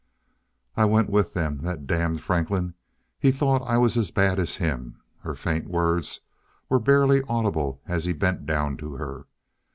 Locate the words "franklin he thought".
2.21-3.61